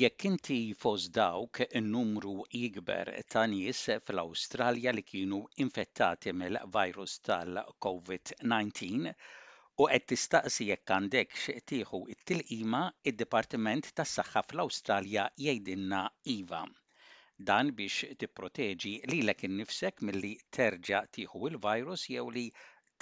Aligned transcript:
Jekk 0.00 0.24
inti 0.26 0.60
fos 0.82 1.04
dawk 1.16 1.56
n 1.78 1.88
numru 1.94 2.34
ikber 2.64 3.08
ta' 3.32 3.44
nies 3.52 3.80
fl-Awstralja 4.04 4.90
li 4.96 5.02
kienu 5.10 5.40
infettati 5.64 6.32
mill-virus 6.42 7.14
tal-COVID-19 7.26 9.10
u 9.82 9.88
qed 9.90 10.06
tistaqsi 10.12 10.68
jekk 10.70 10.94
għandek 10.96 11.34
tieħu 11.72 12.00
it-tilqima, 12.14 12.82
id-Dipartiment 13.12 13.92
tas-Saħħa 14.00 14.40
fl-Awstralja 14.50 15.26
jgħidilna 15.46 16.02
iva. 16.38 16.62
Dan 17.50 17.76
biex 17.82 18.16
tipproteġi 18.24 18.94
lilek 19.12 19.44
innifsek 19.50 20.00
milli 20.08 20.34
terġa' 20.58 21.04
tieħu 21.18 21.44
il-virus 21.52 22.08
jew 22.14 22.26
li 22.38 22.48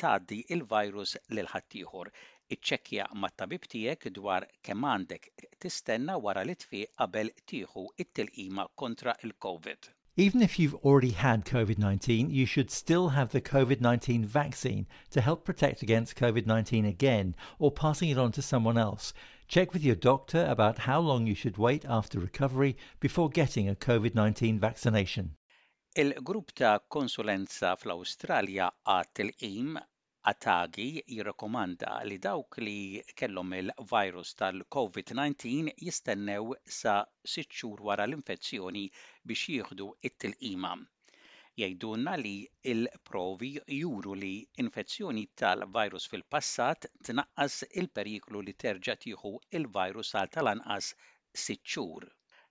tgħaddi 0.00 0.60
virus 0.68 1.16
lil 1.36 1.48
ħaddieħor. 1.52 2.10
Iċċekkja 2.56 3.04
mat-tabib 3.22 3.66
tiegħek 3.72 4.12
dwar 4.16 4.46
kemm 4.66 4.86
għandek 4.90 5.28
tistenna 5.62 6.16
wara 6.18 6.42
li 6.48 6.56
qabel 6.58 7.30
tieħu 7.50 7.84
it-tilqima 8.02 8.64
kontra 8.76 9.14
il-COVID. 9.22 9.90
Even 10.16 10.42
if 10.42 10.58
you've 10.58 10.74
already 10.84 11.12
had 11.12 11.44
COVID 11.44 11.78
19, 11.78 12.30
you 12.30 12.44
should 12.44 12.70
still 12.70 13.08
have 13.10 13.28
the 13.30 13.40
COVID 13.40 13.80
19 13.80 14.24
vaccine 14.26 14.86
to 15.10 15.20
help 15.20 15.44
protect 15.44 15.82
against 15.82 16.16
COVID 16.16 16.46
19 16.46 16.84
again 16.84 17.34
or 17.58 17.70
passing 17.70 18.10
it 18.10 18.18
on 18.18 18.32
to 18.32 18.42
someone 18.42 18.76
else. 18.76 19.12
Check 19.48 19.72
with 19.72 19.84
your 19.84 19.96
doctor 19.96 20.44
about 20.48 20.80
how 20.86 21.00
long 21.00 21.26
you 21.26 21.34
should 21.34 21.58
wait 21.58 21.84
after 21.88 22.18
recovery 22.18 22.76
before 23.00 23.30
getting 23.30 23.68
a 23.68 23.74
COVID 23.76 24.14
19 24.14 24.58
vaccination. 24.58 25.36
Il-grupp 25.98 26.50
ta' 26.58 26.78
konsulenza 26.94 27.70
fl-Awstralja 27.76 28.66
għat 28.92 29.20
il 29.24 29.30
im 29.46 29.78
Atagi 30.32 30.84
jirrekomanda 31.14 31.94
li 32.08 32.18
dawk 32.26 32.58
li 32.64 32.74
kellhom 33.20 33.50
il-virus 33.58 34.30
tal-COVID-19 34.42 35.72
jistennew 35.88 36.54
sa 36.76 36.94
sitxur 37.32 37.82
wara 37.88 38.06
l-infezzjoni 38.06 38.84
biex 39.32 39.44
jieħdu 39.56 39.88
it-tilqima. 40.10 40.70
Jgħidulna 41.64 42.14
li 42.22 42.36
il-provi 42.74 43.52
juru 43.80 44.14
li 44.22 44.32
infezzjoni 44.66 45.24
tal-virus 45.42 46.06
fil-passat 46.14 46.86
tnaqqas 47.10 47.58
il-periklu 47.82 48.44
li 48.46 48.54
terġa' 48.66 48.98
tieħu 49.08 49.34
il-virus 49.60 50.14
għal 50.22 50.32
tal-anqas 50.38 50.94
sitt 51.48 51.76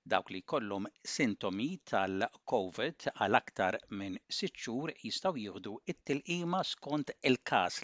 Dawk 0.10 0.32
li 0.34 0.40
jkollhom 0.42 0.88
sintomi 1.14 1.66
tal-COVID 1.92 3.06
għal 3.16 3.40
aktar 3.40 3.78
minn 4.00 4.16
sitt 4.38 4.58
xhur 4.66 4.90
jieħdu 5.04 5.74
it-tilqima 5.94 6.62
skont 6.70 7.14
il 7.30 7.38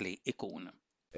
li 0.05 0.13
ikun. 0.33 0.71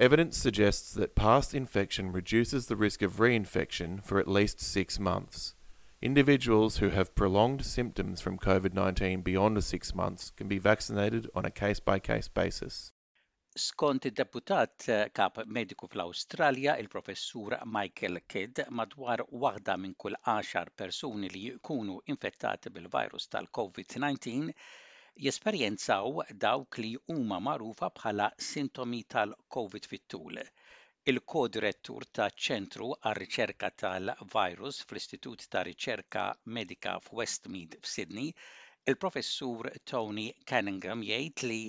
Evidence 0.06 0.36
suggests 0.46 0.92
that 0.94 1.14
past 1.16 1.54
infection 1.62 2.12
reduces 2.12 2.66
the 2.66 2.76
risk 2.82 3.02
of 3.02 3.18
reinfection 3.26 3.96
for 4.04 4.18
at 4.20 4.28
least 4.28 4.60
six 4.60 4.98
months. 5.10 5.54
Individuals 6.00 6.76
who 6.76 6.90
have 6.90 7.14
prolonged 7.14 7.64
symptoms 7.64 8.20
from 8.20 8.38
COVID 8.38 8.74
19 8.74 9.22
beyond 9.22 9.64
six 9.64 9.94
months 9.94 10.30
can 10.30 10.46
be 10.46 10.58
vaccinated 10.58 11.26
on 11.34 11.44
a 11.44 11.50
case 11.50 11.80
by 11.80 11.98
case 11.98 12.28
basis. 12.28 12.92
Skont 13.62 14.04
id-deputat 14.08 14.84
eh, 14.92 15.00
kap 15.18 15.38
mediku 15.56 15.86
fl-Awstralja, 15.90 16.74
il-professur 16.82 17.56
Michael 17.76 18.20
Kidd, 18.34 18.60
madwar 18.80 19.22
waħda 19.44 19.74
minn 19.82 19.96
kull 20.04 20.18
10 20.32 20.68
persuni 20.82 21.30
li 21.32 21.40
jkunu 21.56 21.96
infettati 22.14 22.70
bil-virus 22.76 23.26
tal-COVID-19 23.32 24.54
jesperjenzaw 25.26 26.22
dawk 26.44 26.78
li 26.84 26.92
huma 27.14 27.40
magħrufa 27.48 27.90
bħala 27.98 28.28
sintomi 28.50 29.02
tal-COVID 29.16 29.90
fit-tul. 29.94 30.38
Il-kod 31.12 31.60
rettur 31.66 32.06
ta' 32.20 32.30
ċentru 32.46 32.92
għar 33.00 33.22
riċerka 33.24 33.72
tal-virus 33.86 34.82
fl-Istitut 34.86 35.48
ta' 35.50 35.66
Riċerka 35.72 36.28
Medika 36.58 36.94
f'Westmead 37.08 37.74
f'Sydney, 37.82 38.30
il-professur 38.88 39.72
Tony 39.82 40.30
Cunningham 40.46 41.02
jgħid 41.10 41.48
li 41.50 41.62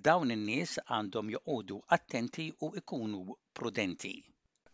dawn 0.00 0.30
in-nies 0.32 0.78
għandhom 0.88 1.30
joqogħdu 1.34 1.76
attenti 1.96 2.46
u 2.64 2.70
ikunu 2.80 3.24
prudenti. 3.58 4.12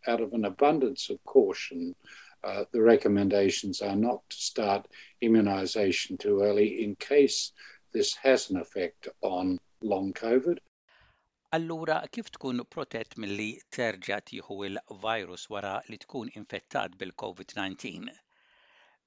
Out 0.07 0.21
of 0.21 0.33
an 0.37 0.45
abundance 0.47 1.11
of 1.11 1.19
caution, 1.25 1.95
uh, 2.45 2.65
the 2.73 2.81
recommendations 2.81 3.83
are 3.83 3.97
not 3.97 4.23
to 4.31 4.37
start 4.37 4.87
immunization 5.21 6.17
too 6.17 6.41
early 6.43 6.83
in 6.85 6.95
case 6.97 7.53
this 7.93 8.15
has 8.23 8.51
an 8.51 8.57
effect 8.61 9.09
on 9.21 9.59
long 9.83 10.13
COVID. 10.13 10.59
Allura, 11.53 12.03
kif 12.13 12.31
tkun 12.31 12.63
protett 12.69 13.17
milli 13.17 13.59
terġa' 13.75 14.21
tiħu 14.31 14.61
il-virus 14.69 15.49
wara 15.51 15.81
li 15.89 15.97
tkun 16.03 16.29
infettat 16.37 16.97
bil-COVID-19? 17.01 18.13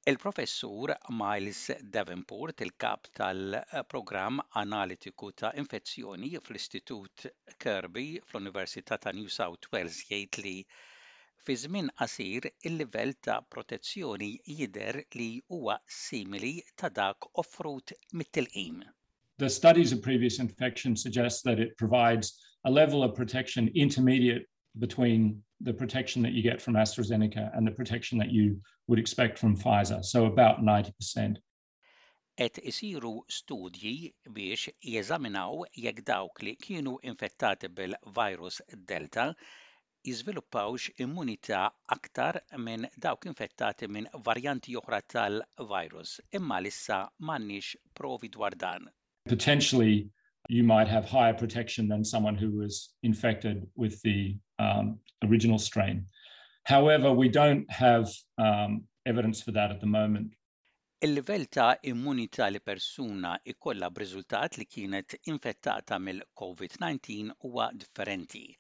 Il-professur 0.03 0.97
Miles 1.09 1.78
Davenport, 1.84 2.59
il-kap 2.62 3.03
tal-programm 3.13 4.39
analitiku 4.57 5.29
ta' 5.31 5.51
infezzjoni 5.53 6.39
fl-Istitut 6.41 7.28
Kirby 7.56 8.19
fl-Università 8.25 8.97
ta' 8.97 9.12
New 9.13 9.29
South 9.29 9.69
Wales 9.69 10.00
jgħid 10.09 10.39
li 10.41 10.56
fi 11.45 11.57
żmien 11.66 11.91
qasir 12.01 12.50
il-livell 12.66 13.13
ta' 13.22 13.38
protezzjoni 13.44 14.31
jidher 14.57 15.03
li 15.19 15.29
huwa 15.53 15.78
simili 15.85 16.56
ta' 16.75 16.89
dak 16.89 17.29
offrut 17.35 17.94
mit-tilqim. 18.12 18.81
The 19.38 19.50
studies 19.50 19.94
of 19.94 20.01
previous 20.01 20.39
infection 20.39 20.95
suggest 20.97 21.44
that 21.44 21.59
it 21.59 21.78
provides 21.78 22.33
a 22.63 22.72
level 22.72 23.03
of 23.03 23.13
protection 23.13 23.69
intermediate 23.75 24.47
between 24.79 25.41
the 25.61 25.73
protection 25.73 26.21
that 26.23 26.31
you 26.33 26.41
get 26.43 26.61
from 26.61 26.75
AstraZeneca 26.75 27.55
and 27.55 27.65
the 27.67 27.71
protection 27.71 28.17
that 28.19 28.31
you 28.31 28.59
would 28.87 28.99
expect 28.99 29.37
from 29.37 29.55
Pfizer, 29.57 30.03
so 30.03 30.25
about 30.25 30.61
90%. 30.61 31.37
Et 32.37 32.55
isiru 32.63 33.21
studji 33.29 34.13
biex 34.29 34.69
jeżaminaw 34.83 35.51
jekk 35.77 35.99
dawk 36.07 36.39
li 36.43 36.55
kienu 36.55 36.93
infettati 37.03 37.67
bil-virus 37.69 38.61
Delta 38.91 39.25
jizviluppawx 40.07 40.88
immunità 41.05 41.69
aktar 41.97 42.39
minn 42.57 42.88
dawk 42.97 43.25
infettati 43.29 43.88
minn 43.88 44.07
varjanti 44.23 44.73
oħra 44.81 45.01
tal-virus, 45.13 46.15
imma 46.39 46.59
lissa 46.61 47.01
m'għandniex 47.19 47.75
provi 47.93 48.29
dwar 48.29 48.55
dan. 48.55 48.88
Potentially 49.29 50.09
you 50.50 50.63
might 50.63 50.88
have 50.88 51.06
higher 51.06 51.34
protection 51.34 51.88
than 51.88 52.03
someone 52.03 52.35
who 52.35 52.52
was 52.52 52.94
infected 53.03 53.68
with 53.75 54.02
the 54.02 54.38
um, 54.59 55.00
original 55.24 55.57
strain. 55.59 56.06
However, 56.66 57.12
we 57.12 57.29
don't 57.29 57.69
have 57.72 58.09
um, 58.38 58.84
evidence 59.06 59.41
for 59.41 59.51
that 59.51 59.72
at 59.72 59.80
the 59.80 59.85
moment. 59.88 60.34
il 61.03 61.13
level 61.13 61.47
ta' 61.50 61.80
immunità 61.81 62.46
li 62.46 62.59
persuna 62.62 63.40
ikolla 63.44 63.90
b'riżultat 63.90 64.57
li 64.59 64.66
kienet 64.68 65.16
infettata 65.25 65.97
mill-COVID-19 66.00 67.31
huwa 67.41 67.72
differenti. 67.74 68.56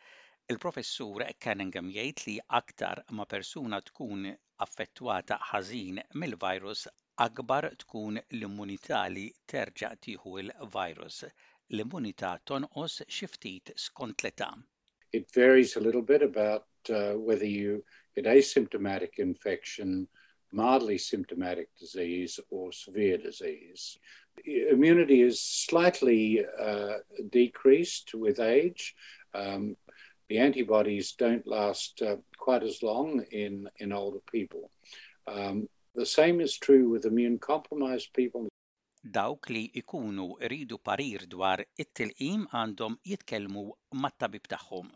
Il-professur 0.49 1.21
Cunningham 1.39 1.91
jgħid 1.91 2.23
li 2.25 2.39
aktar 2.49 3.03
ma' 3.11 3.27
persuna 3.29 3.79
tkun 3.81 4.25
affettwata 4.65 5.37
ħażin 5.51 6.01
mill-virus 6.17 6.87
akbar 7.27 7.69
tkun 7.83 8.17
l-immunità 8.17 9.05
li 9.13 9.29
terġa' 9.45 9.93
tieħu 10.01 10.39
il-virus. 10.41 11.25
l-immunità 11.71 12.39
tonqos 12.45 13.01
skont 13.75 14.21
l-età. 14.23 14.51
It 15.13 15.31
varies 15.33 15.75
a 15.75 15.79
little 15.79 16.01
bit 16.01 16.21
about 16.21 16.67
uh, 16.89 17.13
whether 17.13 17.45
you 17.45 17.83
get 18.15 18.25
asymptomatic 18.25 19.17
infection, 19.19 20.07
mildly 20.51 20.97
symptomatic 20.97 21.69
disease, 21.77 22.39
or 22.49 22.71
severe 22.71 23.17
disease. 23.17 23.97
Immunity 24.45 25.21
is 25.21 25.41
slightly 25.41 26.45
uh, 26.59 26.97
decreased 27.31 28.11
with 28.13 28.39
age. 28.39 28.95
Um, 29.33 29.75
the 30.29 30.37
antibodies 30.37 31.13
don't 31.17 31.45
last 31.45 32.01
uh, 32.01 32.15
quite 32.37 32.63
as 32.63 32.81
long 32.81 33.23
in, 33.31 33.69
in 33.79 33.91
older 33.91 34.19
people. 34.31 34.71
Um, 35.27 35.67
the 35.93 36.05
same 36.05 36.39
is 36.39 36.57
true 36.57 36.89
with 36.89 37.03
immune 37.05 37.37
compromised 37.37 38.13
people, 38.13 38.47
Dawk 39.13 39.47
li 39.55 39.61
jkunu 39.79 40.25
ridu 40.53 40.77
parir 40.89 41.21
dwar 41.33 41.63
it-tilqim 41.85 42.45
għandhom 42.61 42.99
jitkellmu 43.13 43.65
mat-tabib 44.05 44.49
tagħhom. 44.55 44.95